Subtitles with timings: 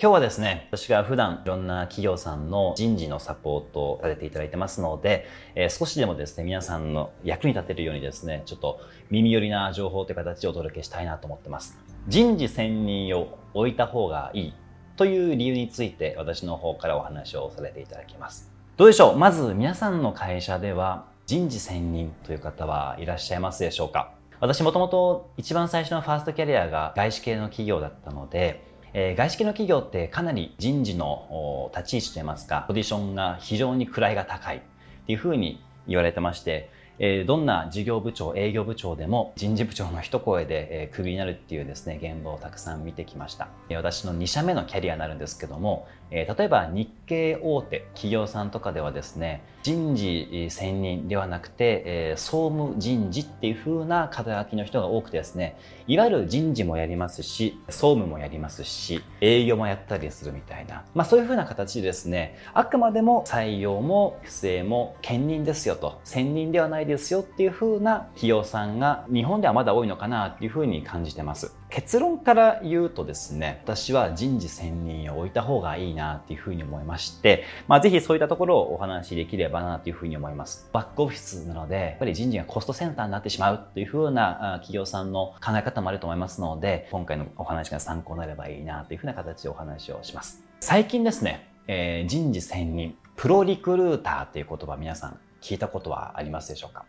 [0.00, 8.78] 今日はですね、私が普段いろんな企業さんの人事のサポートをさせていただいてますので、えー、少しでもですね、皆さんの役に立てるようにですね、ちょっと
[9.10, 11.76] 耳寄りな情報という形でお届けしたいなと思ってます。
[12.06, 14.54] 人事専任を置いた方がいい
[14.94, 18.52] という理由について私の方からお話をさせていただきます。
[18.76, 19.18] どうでしょう？
[19.18, 24.12] まず皆さんの会社では人事専任という方はいらっしゃいますでしょうか？
[24.38, 34.60] 私もともと一番最初のファーストキャリアが外資系の企業だったので、えー、外資系の企業ってかなり人事の立ち位置といいますか、ポジションが非常に位が高いっ
[35.06, 36.70] ていうふうに言われてまして、
[37.00, 43.48] えー、どんな事業部長、営業部長でも人事部長の一声で、えー、クビになるっていうですね、現場をたくさん見てきました。
[43.70, 71.57] 私の2社目のキャリアになるんですけども、え、例えば日系大手企業さんとかではですね、人事専任ではなくて、え、総務人事っていう風な肩書きの人が多くてですね、いわゆる人事もやりますし、総務もやりますし、営業もやったりするみたいな、まあそういう風な形でですね、あくまでも採用も不正も兼任ですよと、専任ではないですよっていう風な企業さんが日本ではまだ多いのかなっていう風に感じてます。
[71.70, 80.68] 結論から言うとですね、私は人事専任を置いた方がいいなっていうふうに思いまして、まあぜひそういったところをお話しできればなというふうに思います。
[80.72, 90.42] バックオフィスなので、やっぱり人事がコストセンターになってしまうっていうふうな企業さんの考え方もあると思いますので、今回のお話が参考になればいいなというふうな形でお話をします。
[90.60, 96.86] 最近ですね、えー、人事専任、プロリクルーターっていう言葉皆さん聞いたことはありますでしょうか？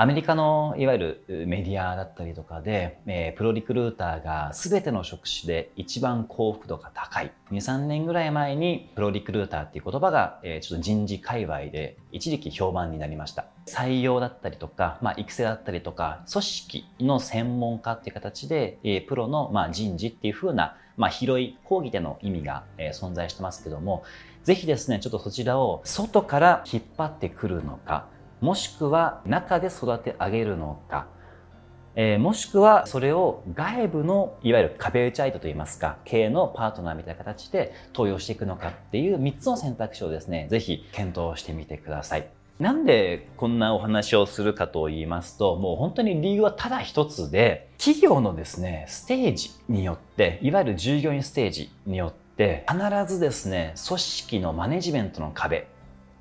[0.00, 7.32] アメリカのいわゆるメディアだったりとかで、え、プロリクルーターが全ての職種で一番幸福度が高い。
[7.50, 13.46] 2、3年ぐらい前にプロリクルーターっていう言葉が、え、ちょっと人事界隈で一時期評判になりました。
[13.66, 24.04] 採用だったりとか、まあ、育成だったりとか、組織の専門家っていう形で、え、プロの、ま、人事っていう風な、まあ、広い講義での意味が、え、存在してますけども、
[24.44, 28.06] ぜひですね、ちょっとそちらを外から引っ張ってくるのか、
[28.40, 31.06] もしくは中で育て上げるのか、
[31.96, 42.28] えー、もしくはそれを外部のいわゆる壁打ち相手といいますか経営のパートナーみたいな形で登用していくのかっていう3つの選択肢をですねぜひ検討してみてください。
[42.58, 55.68] なんでこんなお話をするかと言いますと、もう本当に理由はただ一つで、企業のですね、ステージによって、いわゆる従業員ステージによって、必ずですね、組織のマネジメントの壁、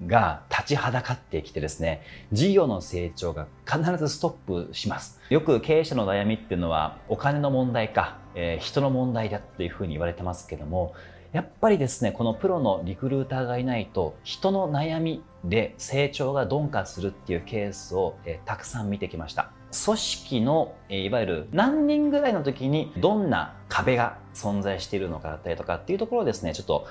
[0.06, 5.20] が立ちはだかってきてですね、事業の成長が必ずストップします。
[5.30, 10.94] よく経営者の悩みっていうのはお金の問題か、えー、人の問題だっていうふうに言われてますけども、
[11.34, 19.52] やっぱりですね、このプロのリクルーターがいないと人の悩みで成長が鈍化するっていうケースを、えー、たくさん見てきました。
[19.86, 26.88] 組織の、えー、いわゆる何人ぐらいの時にどんな壁が存在しているのかだったりとかっていうところをですね、ちょっと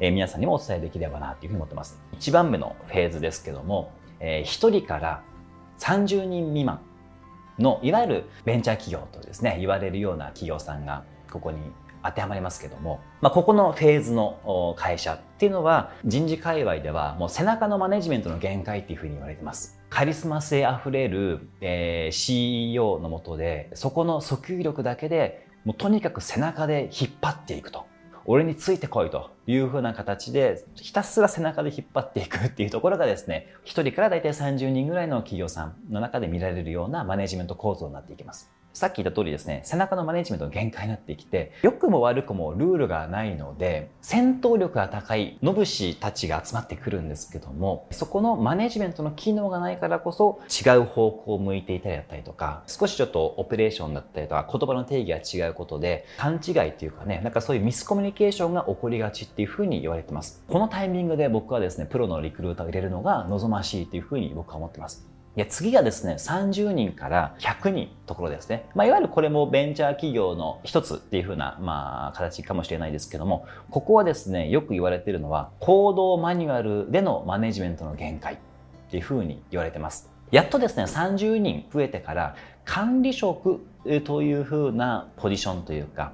[0.00, 2.00] えー、皆さんにもお伝えできればなというふうに思ってます。
[2.18, 5.22] 1番目のフェーズですけども、えー、1人から
[5.78, 6.80] 30人未満
[7.58, 11.58] のいわゆるベンチャー企業とですね、言われるような企業さんがここに
[12.02, 19.78] 当てはまりますけども、まあ、ここのフェーズの会社っていうのは人事界隈ではもう背中のマネジメントの限界っていうふうに言われてます。
[19.90, 27.89] カリスマ性あふれる、えー、CEO のもとでそこの訴求力だけでもうとにかく背中で引っ張っていくと。
[28.24, 38.50] 俺についてこいというふうな形で、ひたすら背中で引っ張っていくっていうところがですね、1人から大体30人ぐらいの企業さんの中で見られるようなマネジメント構造になっていきます。
[38.72, 60.44] さっき言った通りですね、背中のマネジメントの限界になってきて、良くも悪くもルールがないので、戦闘力が高いノブシたちが集まってくるんですけども、そこのマネジメントの機能がないからこそ、違う方向を向いていたりだったりとか、少しちょっとオペレーションだったりとか、言葉の定義が違うことで、勘違いっていうかね、なんかそういうミスコミュニケーションが起こりがちっていうふうに言われてます。
[60.48, 65.10] このタイミングで僕はですね、プロのリクルーターを入れるのが望ましいっていうふうに僕は思ってます。
[65.36, 68.68] いや次がですね、30人から100人ところですね。
[68.74, 78.38] まあ、いわゆるこれもベンチャー企業の一つっていう風な、まあ、形かもしれないですけども、ここはですね、よく言われているのは、行動マニュアルでのマネジメントの限界っ
[78.90, 80.10] ていう風に言われてます。
[80.32, 82.34] やっとですね、30人増えてから、
[82.64, 83.60] 管理職
[84.04, 86.12] という風なポジションというか、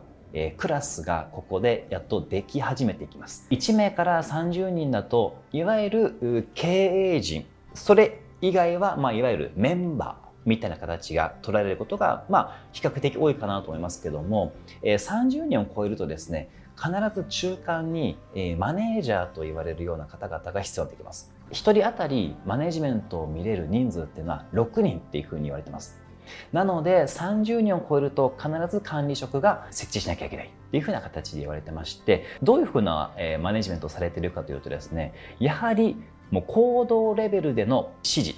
[0.58, 3.46] クラスがここでやっとでき始めていきます。
[3.50, 14.52] 1名から30人だと、いわゆる経営陣、それ以外は、まあ、いわゆるメンバーみたいな形が捉えられることが、まあ、比較的多いかなと思いますけども、
[14.82, 21.36] え、30人を超えるとですね、必ず中間に、え、マネージャーと言われるような方々が必要になってきます。
[21.50, 26.00] 1人当たりマネジメントを見れる人数っていうのは6人っていうふうに言われてます。
[26.52, 35.96] なので30人を超えると必ず管理職が設置しなきゃいけないっていうふうな形で言われてましてどういうふうな、えマネジメントをされているかというとですねやはり
[36.30, 38.34] もう行動レベルでの指示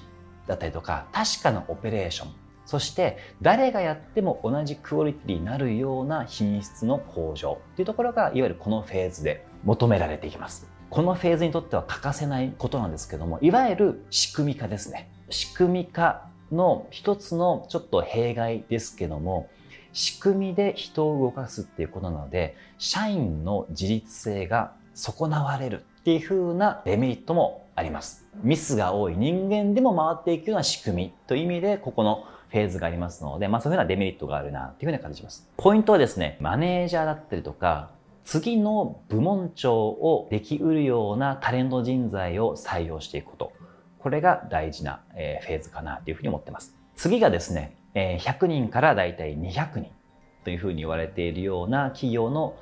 [0.47, 2.35] だったりとか確かなオペレーション
[2.69, 10.69] そして誰がやっても同じクオリティになるような品質の向上っていうところがいわゆるこのフェーズで求められていきます。
[10.91, 15.11] このフェーズにとっては欠かせないことなんですけどもいわゆる仕組み化ですね。
[15.31, 19.49] 仕組み化の一つのちょっと弊害ですけども
[19.95, 35.49] 仕組みで人を動かすっていうことなので社員の自立性が損なわれるっていう風なデメリットもありますミスが多い人間でも回っていくような仕組みという意味でここのフェーズがありますので、まあそういうふうなデメリットがあるなっていうふうに感じます。
[35.57, 37.91] ポイントはですね、マネージャーだったりとか、
[38.25, 43.53] 次の部門長をできうるようなタレント人材を採用していくこと。
[43.99, 46.75] これが大事な、えフェーズかなというふうに思ってます。
[46.95, 49.91] 次がですね、え100人からだいたい200人
[50.45, 52.57] というふうに言われているような企業の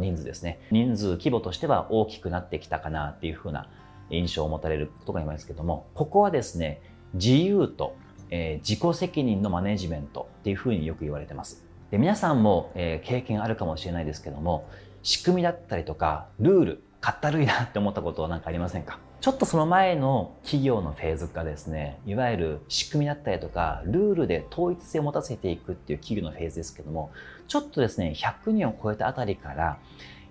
[0.00, 0.58] 人数ですね。
[0.70, 3.68] 人数規模としては大きくなってきたかなっていうふうな
[4.16, 6.80] 印象を持たれることがいますけども、ここはですね、
[7.14, 7.96] 自由と、
[8.30, 11.64] えー、自己責任のマネジメントっていうふうによく言われてます。
[11.90, 14.68] で皆さんも、えー、経験あるかもしれないですけども、
[15.02, 18.98] 仕組みだったりとか、ルール、かったるいなって思ったことは何かありませんか？
[19.20, 27.10] ちょっとその前の企業のフェーズがですね、いわゆる仕組みだったりとか、ルールで統一性を持たせていくっていう企業のフェーズですけども、
[27.46, 29.78] ちょっとですね、100人を超えたあたりから、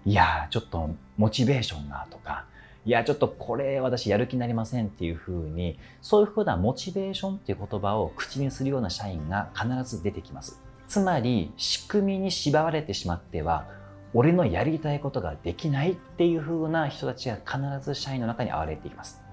[0.05, 2.45] いやちょっとモチベーションがとか、
[2.85, 10.61] いや、ちょっとこれ私やる気になりませんっていうふうに、そういうふうなモチベーションっていう言葉を口にするような社員が必ず出てきます。
[10.87, 13.67] つまり、仕組みに縛られてしまっては、
[14.13, 19.23] 俺のやりたいことができないっていうふうな人たちが必ず社員の中に現れていきます。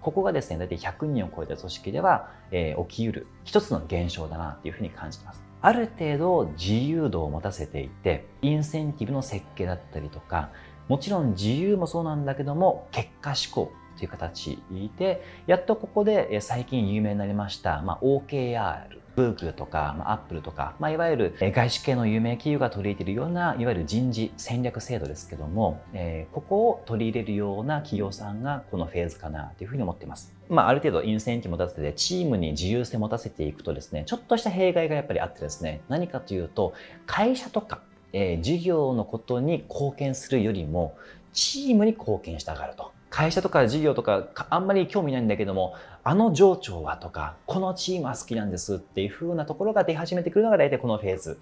[0.00, 5.42] ここがですね、大体100人を超えた組織では、えー、起きうる一つの現象だなっていうふうに感じています。
[5.62, 10.50] ある程度自由度を持たせていて、インセンティブの設計だったりとか、
[10.90, 14.60] もちろん自由もそうなんだけども結果思考という形
[14.98, 30.34] でやっとここで最近有名になりました、まあ、OKR ブークとか、まあ、アップルとか、まあ、いわゆる外資系の有名企業が取り入れているようないわゆる人事戦略制度ですけども、えー、ここを取り入れるような企業さんがこのフェーズかなというふうに思っています。
[30.48, 36.72] まあ、ある程度インセンティブ持たせてチームに自由性持たせていくとですね、ちょっとした弊害がやっぱりあってですね、何かというと
[37.06, 37.80] 会社とか
[38.12, 40.96] えー、事業のことに貢献するよりも、
[41.32, 42.92] チームに貢献したがると。
[43.10, 45.74] 会社とか事業とかあんまり興味ないんだけども、
[46.04, 51.38] あの上長はとか、このチームは好きなんですっていう風なところが出始めてくるのが大体このフェーズ。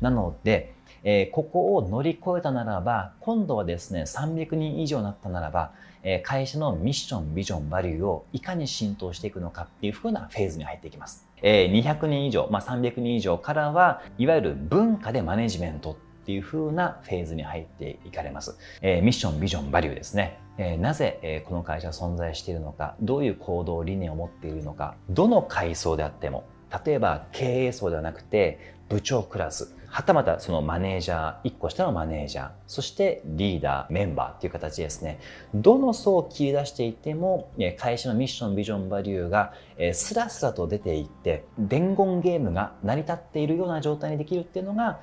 [0.00, 0.74] なので、
[1.04, 5.72] えー、ここを乗り越えたならば、今度はですね、300人以上になったならば、
[6.02, 11.26] えー、会社のミッション、ビジョン、バリューをいかに浸透していくのかっていう風なフェーズに入っていきます。
[11.42, 18.56] え、200人以上、まあ、300人以上からは、いわゆる文化でマネジメントっていう風なフェーズに入っていかれます。
[18.80, 20.38] えー、ミッション、ビジョン、バリューですね。
[20.58, 26.44] えー、なぜ、えー、この会社は存在しているのか、どういう行動、理念を持っているのか、どの階層であっても、
[26.84, 28.58] 例えば経営層ではなくて
[28.88, 35.20] 部長クラス、はたまたそのマネージャー、1個下のマネージャー、そしてリーダー、メンバーっていう形ですね。
[35.54, 39.52] どの層を切り出していても、会社のミッション、ビジョン、バリューが
[39.92, 45.00] スラスラと出ていって、伝言ゲームが成り立っているような状態にできるっていうのが、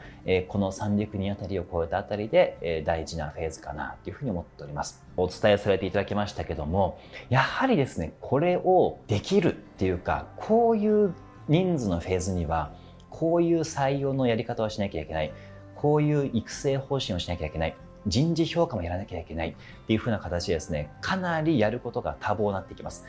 [0.48, 5.06] この300人あたりを超えたあたりで大事なフェーズかなというふうに思っております。
[5.18, 6.98] お伝えされていただきましたけども、
[7.30, 11.14] やはりですね、これをできるっていうか、こういう
[11.48, 12.72] 人数のフェーズには、
[13.20, 15.34] こういう採用のやり方をしなきゃいけない。
[15.76, 17.76] こういう育成方針をしなきゃいけない。
[18.08, 19.56] 人事評価もやらなきゃいけないっ
[19.88, 23.06] ていう風な形でですね、かなりやることが多忙になってきます。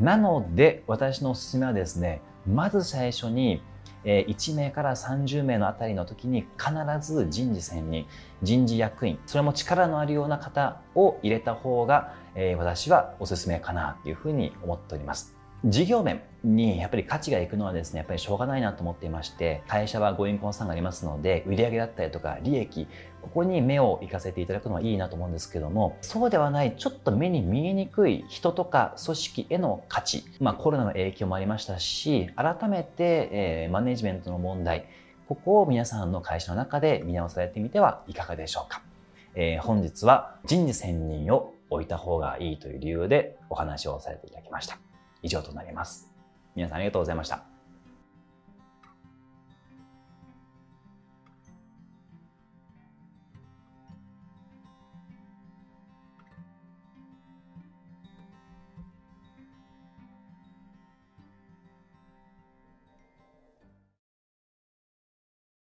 [0.00, 3.62] なので、私のおすすめはですね、まず最初に、
[4.04, 8.08] 1名から30名のあたりの時に必ず人事選に
[8.42, 12.14] 人事役員、それも力のあるような方を入れた方が、
[12.56, 15.35] 私はおすすめかなというふうに思っております。
[15.66, 22.86] 事業面にやっぱり価値がいくのはですね、やっぱりしょうがないなと思っていまして、会社はご印婚さんがありますので、売上だったりとか利益、
[23.20, 34.86] ここに目を行かせていただくのはいいなと思うんですけども、そうではない、ちょっと目に見えにくい人とか組織への価値、まあコロナの影響もありましたし、改めて、えー、マネジメントの問題、
[35.28, 38.82] ここを皆さんの会社の中で見直されてみてはいかがでしょうか。
[39.34, 44.85] えー、本日は人事専任を置いた方がいいという理由でお話をさせていただきました。
[45.26, 46.08] 以上となります。
[46.54, 47.55] 皆さんありがとうございました。